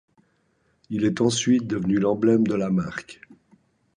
Il 0.89 1.05
est 1.05 1.21
ensuite 1.21 1.67
devenu 1.67 1.99
l’emblème 1.99 2.47
de 2.47 2.55
la 2.55 2.71
marque. 2.71 3.21